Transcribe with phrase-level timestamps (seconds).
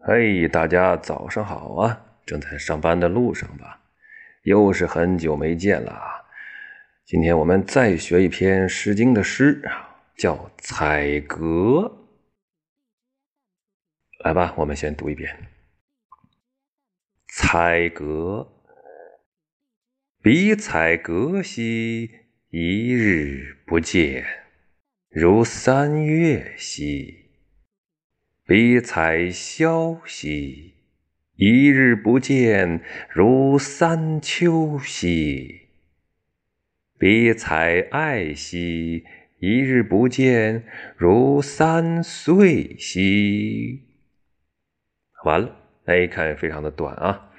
[0.00, 2.18] 嘿，大家早上好啊！
[2.26, 3.80] 正在上班的路上吧？
[4.42, 6.24] 又是很久没见了啊！
[7.06, 11.36] 今天我们再学一篇《诗经》的诗啊，叫《采阁》。
[14.24, 15.30] 来吧，我们先读一遍
[17.28, 18.50] 《采阁》。
[20.22, 22.10] 彼采阁兮，
[22.48, 24.24] 一日不见，
[25.10, 27.23] 如三月兮；
[28.46, 30.74] 彼采萧兮，
[31.36, 35.68] 一日不见，如三秋兮；
[36.98, 39.04] 彼采艾兮，
[39.38, 43.80] 一日不见，如三岁兮。
[45.24, 45.56] 完了，
[45.86, 47.30] 哎，看非常的短啊，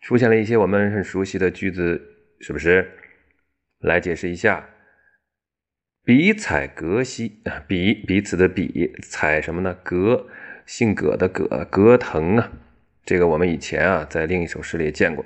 [0.00, 2.14] 出现了一些我们很熟悉的句子。
[2.40, 2.90] 是不是？
[3.80, 4.70] 来解释一下，
[6.02, 9.74] 彼采葛兮啊，彼彼此的彼，采什么呢？
[9.82, 10.28] 葛，
[10.66, 12.52] 姓葛的葛，葛藤啊。
[13.04, 15.24] 这个我们以前啊，在另一首诗里见过。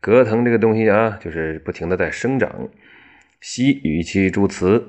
[0.00, 2.68] 葛藤这个东西啊，就是不停的在生长。
[3.40, 4.82] 兮，语气助词，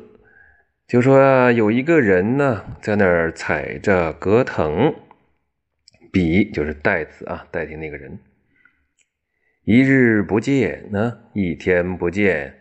[0.88, 4.95] 就说有一个人呢，在那儿踩着葛藤。
[6.11, 8.19] 彼就是代词啊，代替那个人。
[9.63, 12.55] 一日不见呢，一天不见，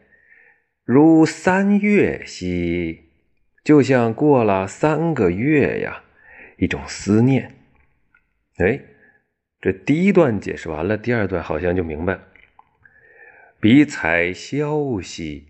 [0.85, 3.11] 如三月兮，
[3.65, 6.05] 就像过了三个月呀，
[6.61, 7.57] 一种思念。
[8.59, 8.79] 哎，
[9.63, 12.21] 这第一段解释完了，第二段好像就明白了。
[13.59, 15.49] 彼采萧兮，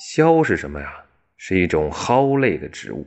[0.00, 1.04] 萧是什么呀？
[1.36, 3.06] 是一种蒿类的植物，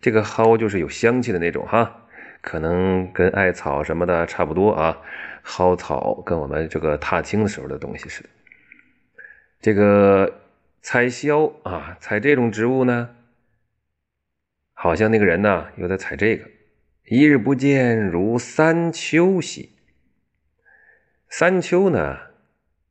[0.00, 2.06] 这个蒿就是有香气的那种哈。
[2.40, 5.02] 可能跟艾草什么的差不多啊，
[5.42, 8.28] 蒿草跟我们这个踏青的时候的东西似的。
[9.60, 10.40] 这个
[10.80, 13.10] 采萧啊，采这种植物呢，
[14.72, 16.48] 好像那个人呢又在采这个。
[17.10, 19.70] 一日不见，如三秋兮。
[21.30, 22.18] 三秋呢，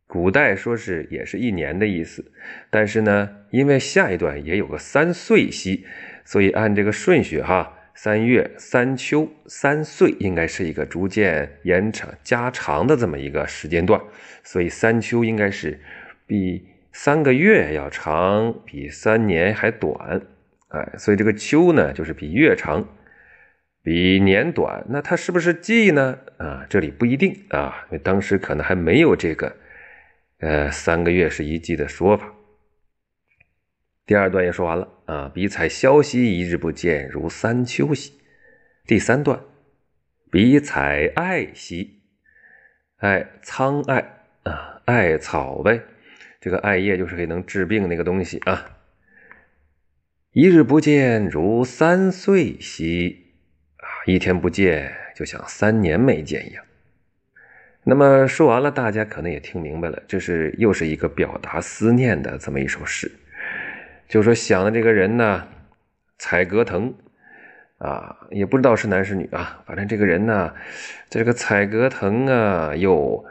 [0.07, 2.31] 古代说是也是一年的意思，
[2.71, 5.85] 但是呢，因为下一段也有个三岁兮，
[6.25, 7.75] 所以按这个顺序哈。
[7.93, 13.99] 三月、三秋、三岁，应该是一个逐渐延长、加长的这么一个时间段，
[14.43, 15.79] 所以三秋应该是
[16.27, 20.21] 比三个月要长，比三年还短，
[20.67, 22.87] 哎，所以这个秋呢，就是比月长，
[23.87, 24.85] 比年短。
[24.89, 26.19] 那它是不是季呢？
[26.35, 29.55] 啊，这里不一定啊，因为当时可能还没有这个，
[30.39, 32.33] 呃，三个月是一季的说法。
[34.05, 38.11] 第二段也说完了啊，彼采萧兮，一日不见，如三秋兮。
[38.85, 39.39] 第三段，
[40.29, 42.01] 彼采艾兮，
[42.97, 45.81] 艾苍艾啊，艾草呗，
[46.41, 48.79] 这个艾叶就是可以能治病那个东西啊。
[50.33, 53.26] 一日不见，如三岁兮，
[54.13, 56.63] 一天不见，就像三年没见一样。
[57.83, 63.11] 那么说完了，大家可能也听明白了，这是又是一个表达思念的这么一首诗。
[64.07, 65.45] 就说想的这个人呢，
[66.17, 66.93] 采葛藤
[67.79, 70.53] 啊，也不知道是男是女啊，反正这个人呢，
[71.09, 73.25] 这个采葛藤啊，又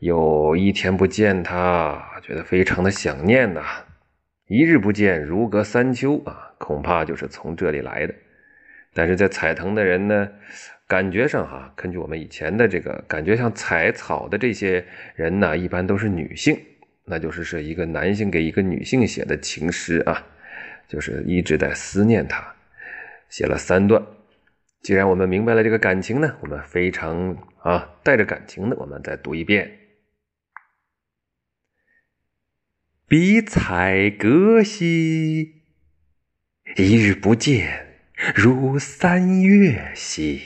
[0.00, 3.62] 又一天不见他，觉得非常的想念呐。
[4.48, 8.14] 一日不见，如隔三秋啊，恐怕就是从这里来的。
[8.96, 10.28] 但是在采藤的人呢，
[10.88, 14.84] 感觉上哈，根据我们以前的这个感觉，像采草的这些
[15.14, 16.58] 人呢，一般都是女性。
[17.08, 20.26] 那就是是一个男性给一个女性写的情诗啊，
[20.88, 22.56] 就是一直在思念她，
[23.28, 24.04] 写了三段。
[24.82, 29.78] 既然我们明白了这个感情呢，我们非常啊带着感情的，我们再读一遍：
[33.06, 35.62] 彼采葛兮，
[36.76, 37.85] 一日不见，
[38.34, 40.38] 如三月兮；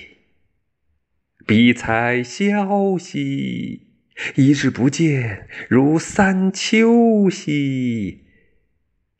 [1.47, 3.87] 彼采萧兮。
[4.35, 8.19] 一日不见，如三秋兮；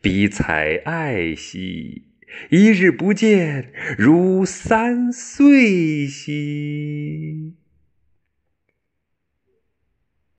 [0.03, 2.03] 彼采艾兮，
[2.51, 7.60] 一日不见，如三岁兮。